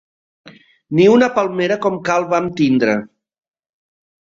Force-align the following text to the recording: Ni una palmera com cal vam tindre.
Ni 0.99 1.05
una 1.17 1.27
palmera 1.35 1.77
com 1.85 2.01
cal 2.09 2.27
vam 2.33 2.51
tindre. 2.63 2.99